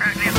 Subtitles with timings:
[0.00, 0.31] Right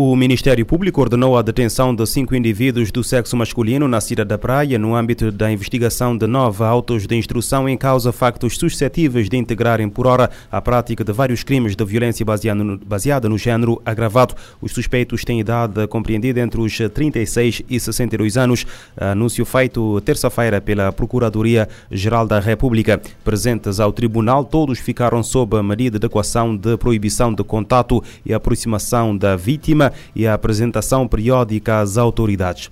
[0.00, 4.38] O Ministério Público ordenou a detenção de cinco indivíduos do sexo masculino na cidade da
[4.38, 9.36] Praia no âmbito da investigação de nove autos de instrução em causa factos suscetíveis de
[9.36, 13.82] integrarem por hora a prática de vários crimes de violência baseada no, baseada no género
[13.84, 14.36] agravado.
[14.62, 18.64] Os suspeitos têm idade compreendida entre os 36 e 62 anos.
[18.96, 23.02] Anúncio feito terça-feira pela Procuradoria-Geral da República.
[23.24, 28.32] Presentes ao tribunal, todos ficaram sob a medida de equação de proibição de contato e
[28.32, 32.70] aproximação da vítima e a apresentação periódica às autoridades.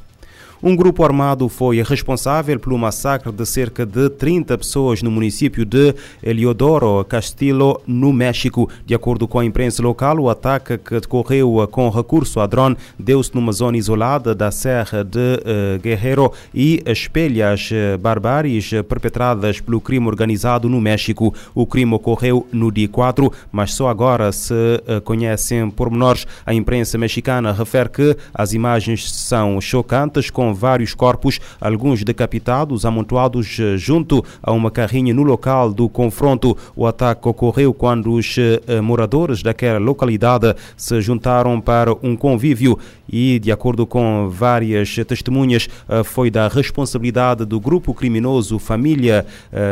[0.63, 5.95] Um grupo armado foi responsável pelo massacre de cerca de 30 pessoas no município de
[6.23, 8.69] Eliodoro Castillo, no México.
[8.85, 13.35] De acordo com a imprensa local, o ataque que decorreu com recurso a drone deu-se
[13.35, 20.07] numa zona isolada da Serra de uh, Guerrero e espelha as barbáries perpetradas pelo crime
[20.07, 21.35] organizado no México.
[21.55, 26.27] O crime ocorreu no dia 4, mas só agora se uh, conhecem pormenores.
[26.47, 33.59] A imprensa mexicana refere que as imagens são chocantes com vários corpos, alguns decapitados, amontoados
[33.77, 36.57] junto a uma carrinha no local do confronto.
[36.75, 38.37] O ataque ocorreu quando os
[38.83, 45.69] moradores daquela localidade se juntaram para um convívio e, de acordo com várias testemunhas,
[46.05, 49.27] foi da responsabilidade do grupo criminoso Família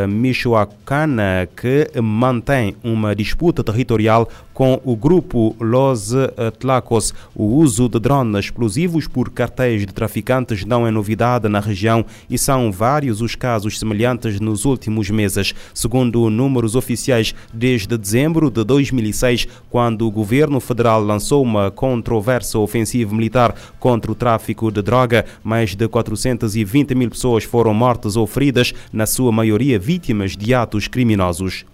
[0.09, 6.15] Michoacana que mantém uma disputa territorial com o grupo Los
[6.61, 7.13] Tlacos.
[7.35, 12.39] O uso de drones explosivos por cartéis de traficantes não é novidade na região e
[12.39, 15.55] são vários os casos semelhantes nos últimos meses.
[15.73, 23.15] Segundo números oficiais, desde dezembro de 2006, quando o governo federal lançou uma controversa ofensiva
[23.15, 28.73] militar contra o tráfico de droga, mais de 420 mil pessoas foram mortas ou feridas,
[28.93, 31.65] na sua maioria vítimas de atos criminosos.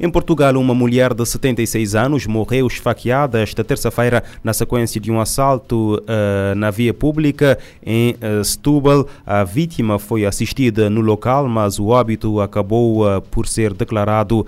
[0.00, 5.20] Em Portugal, uma mulher de 76 anos morreu esfaqueada esta terça-feira na sequência de um
[5.20, 9.08] assalto uh, na via pública em uh, Setúbal.
[9.26, 14.46] A vítima foi assistida no local, mas o óbito acabou uh, por ser declarado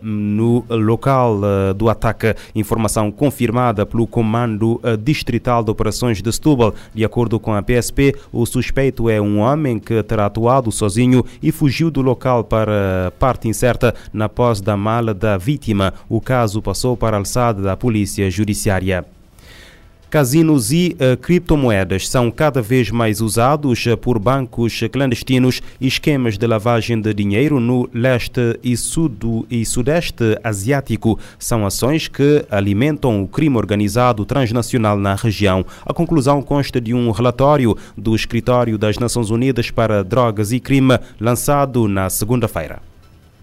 [0.00, 1.40] no local
[1.74, 2.34] do ataque.
[2.54, 6.74] Informação confirmada pelo Comando Distrital de Operações de Setúbal.
[6.94, 11.50] De acordo com a PSP, o suspeito é um homem que terá atuado sozinho e
[11.50, 15.94] fugiu do local para parte incerta na posse da mala da vítima.
[16.08, 19.04] O caso passou para a alçada da Polícia Judiciária.
[20.10, 26.36] Casinos e uh, criptomoedas são cada vez mais usados uh, por bancos clandestinos e esquemas
[26.36, 31.16] de lavagem de dinheiro no leste e, sudo, e sudeste asiático.
[31.38, 35.64] São ações que alimentam o crime organizado transnacional na região.
[35.86, 40.98] A conclusão consta de um relatório do Escritório das Nações Unidas para Drogas e Crime
[41.20, 42.89] lançado na segunda-feira.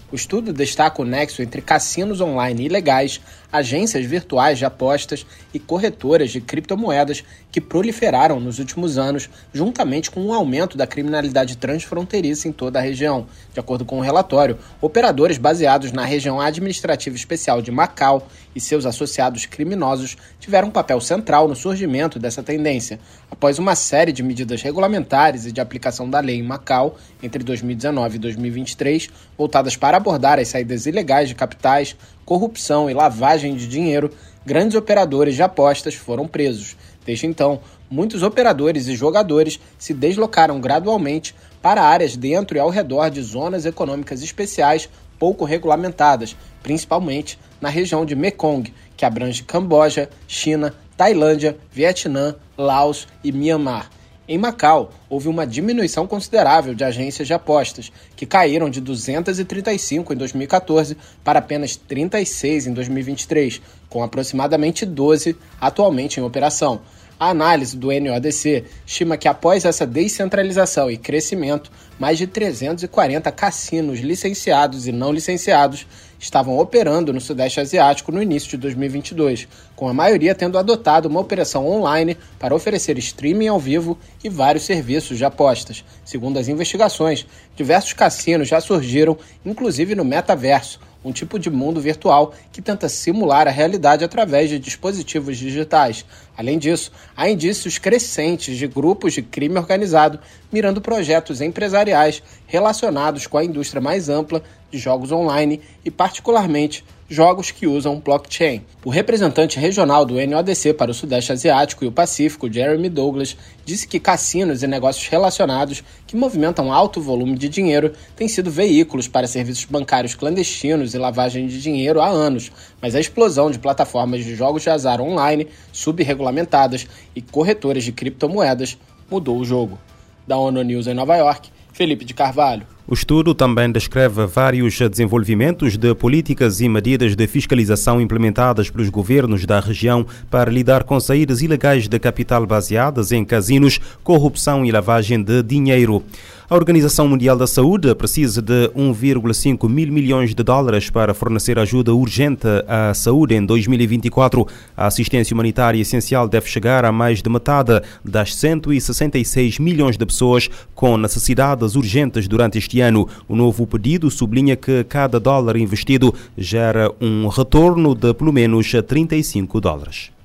[0.09, 3.19] O estudo destaca o nexo entre cassinos online ilegais,
[3.51, 10.21] agências virtuais de apostas e corretoras de criptomoedas que proliferaram nos últimos anos, juntamente com
[10.21, 13.27] o um aumento da criminalidade transfronteiriça em toda a região.
[13.53, 18.85] De acordo com o relatório, operadores baseados na região administrativa especial de Macau e seus
[18.85, 22.97] associados criminosos tiveram um papel central no surgimento dessa tendência.
[23.29, 28.15] Após uma série de medidas regulamentares e de aplicação da lei em Macau entre 2019
[28.15, 34.11] e 2023, voltadas para abordar as saídas ilegais de capitais, corrupção e lavagem de dinheiro,
[34.45, 36.75] grandes operadores de apostas foram presos.
[37.05, 37.59] Desde então,
[37.89, 43.65] muitos operadores e jogadores se deslocaram gradualmente para áreas dentro e ao redor de zonas
[43.65, 52.35] econômicas especiais pouco regulamentadas, principalmente na região de Mekong, que abrange Camboja, China, Tailândia, Vietnã,
[52.57, 53.89] Laos e Myanmar.
[54.29, 60.17] Em Macau, houve uma diminuição considerável de agências de apostas, que caíram de 235 em
[60.17, 66.81] 2014 para apenas 36 em 2023, com aproximadamente 12 atualmente em operação.
[67.19, 73.99] A análise do NODC estima que após essa descentralização e crescimento, mais de 340 cassinos
[74.01, 75.87] licenciados e não licenciados
[76.19, 81.19] estavam operando no Sudeste Asiático no início de 2022, com a maioria tendo adotado uma
[81.19, 85.83] operação online para oferecer streaming ao vivo e vários serviços de apostas.
[86.05, 87.25] Segundo as investigações,
[87.55, 93.47] diversos cassinos já surgiram, inclusive no metaverso, um tipo de mundo virtual que tenta simular
[93.47, 96.05] a realidade através de dispositivos digitais.
[96.37, 100.19] Além disso, há indícios crescentes de grupos de crime organizado
[100.51, 107.51] mirando projetos empresariais relacionados com a indústria mais ampla de jogos online e, particularmente, jogos
[107.51, 108.61] que usam blockchain.
[108.83, 113.87] O representante regional do NODC para o Sudeste Asiático e o Pacífico, Jeremy Douglas, disse
[113.87, 119.27] que cassinos e negócios relacionados que movimentam alto volume de dinheiro têm sido veículos para
[119.27, 122.51] serviços bancários clandestinos e lavagem de dinheiro há anos,
[122.81, 128.77] mas a explosão de plataformas de jogos de azar online, subregulamentadas e corretoras de criptomoedas
[129.09, 129.79] mudou o jogo.
[130.27, 132.76] Da ONU News em Nova York, Felipe de Carvalho.
[132.89, 139.45] O estudo também descreve vários desenvolvimentos de políticas e medidas de fiscalização implementadas pelos governos
[139.45, 145.21] da região para lidar com saídas ilegais de capital baseadas em casinos, corrupção e lavagem
[145.21, 146.01] de dinheiro.
[146.49, 151.93] A Organização Mundial da Saúde precisa de 1,5 mil milhões de dólares para fornecer ajuda
[151.93, 154.47] urgente à saúde em 2024.
[154.75, 160.49] A assistência humanitária essencial deve chegar a mais de metade das 166 milhões de pessoas
[160.73, 163.09] com necessidades urgentes durante este ano.
[163.27, 169.59] O novo pedido sublinha que cada dólar investido gera um retorno de pelo menos 35
[169.59, 170.16] dólares.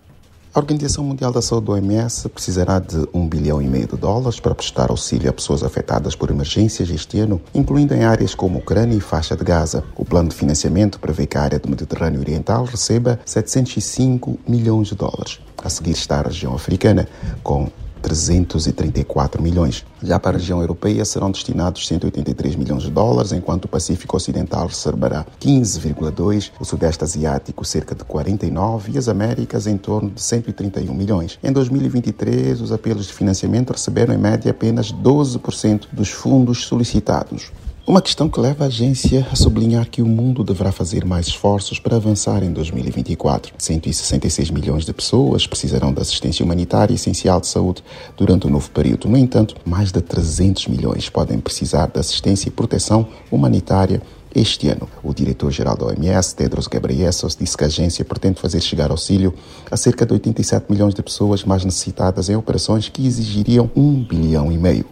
[0.55, 4.55] A Organização Mundial da Saúde, OMS, precisará de um bilhão e meio de dólares para
[4.55, 9.01] prestar auxílio a pessoas afetadas por emergências este ano, incluindo em áreas como Ucrânia e
[9.01, 9.83] faixa de Gaza.
[9.97, 14.95] O plano de financiamento prevê que a área do Mediterrâneo Oriental receba 705 milhões de
[14.95, 15.41] dólares.
[15.65, 17.09] A seguir está a região africana,
[17.43, 17.71] com
[18.03, 19.85] 334 milhões.
[20.03, 24.67] Já para a região europeia serão destinados 183 milhões de dólares, enquanto o Pacífico Ocidental
[24.67, 30.93] receberá 15,2, o Sudeste Asiático cerca de 49 e as Américas em torno de 131
[30.93, 31.39] milhões.
[31.43, 37.53] Em 2023, os apelos de financiamento receberam em média apenas 12% dos fundos solicitados.
[37.85, 41.81] Uma questão que leva a agência a sublinhar que o mundo deverá fazer mais esforços
[41.81, 43.53] para avançar em 2024.
[43.59, 47.83] 166 milhões de pessoas precisarão de assistência humanitária essencial de saúde
[48.17, 49.09] durante o novo período.
[49.09, 54.01] No entanto, mais de 300 milhões podem precisar de assistência e proteção humanitária
[54.33, 54.89] este ano.
[55.03, 59.35] O diretor-geral da OMS, Tedros Ghebreyesus, disse que a agência pretende fazer chegar auxílio
[59.69, 64.53] a cerca de 87 milhões de pessoas mais necessitadas em operações que exigiriam um bilhão
[64.53, 64.87] e meio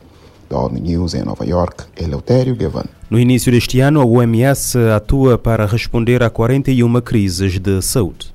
[0.50, 2.84] da ONU News em Nova York, Eleutério Gavan.
[3.08, 8.34] No início deste ano, a OMS atua para responder a 41 crises de saúde.